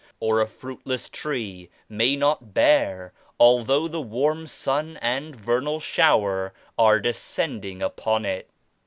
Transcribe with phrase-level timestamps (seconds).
[0.19, 6.99] Or a fruitless tree may not bear although the warm sun and vernal shower are
[6.99, 8.49] descending upon it.